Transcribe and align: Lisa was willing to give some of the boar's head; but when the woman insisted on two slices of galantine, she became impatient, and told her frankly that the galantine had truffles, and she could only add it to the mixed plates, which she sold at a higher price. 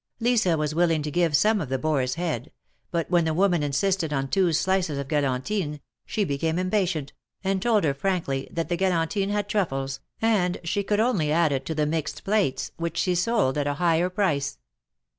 Lisa 0.19 0.57
was 0.57 0.73
willing 0.73 1.03
to 1.03 1.11
give 1.11 1.35
some 1.35 1.61
of 1.61 1.69
the 1.69 1.77
boar's 1.77 2.15
head; 2.15 2.51
but 2.89 3.07
when 3.11 3.23
the 3.23 3.35
woman 3.35 3.61
insisted 3.61 4.11
on 4.11 4.27
two 4.27 4.51
slices 4.51 4.97
of 4.97 5.07
galantine, 5.07 5.79
she 6.07 6.23
became 6.23 6.57
impatient, 6.57 7.13
and 7.43 7.61
told 7.61 7.83
her 7.83 7.93
frankly 7.93 8.47
that 8.49 8.67
the 8.67 8.77
galantine 8.77 9.29
had 9.29 9.47
truffles, 9.47 9.99
and 10.19 10.59
she 10.63 10.81
could 10.83 10.99
only 10.99 11.31
add 11.31 11.51
it 11.51 11.67
to 11.67 11.75
the 11.75 11.85
mixed 11.85 12.23
plates, 12.23 12.71
which 12.77 12.97
she 12.97 13.13
sold 13.13 13.59
at 13.59 13.67
a 13.67 13.75
higher 13.75 14.09
price. 14.09 14.57